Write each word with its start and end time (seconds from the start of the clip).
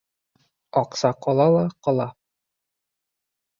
Аҡса 0.81 1.11
ҡалала 1.27 1.63
ҡала. 1.89 2.09